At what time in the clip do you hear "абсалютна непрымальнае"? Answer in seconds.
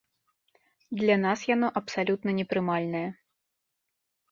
1.83-3.05